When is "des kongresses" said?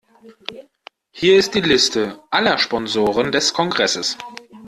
3.31-4.17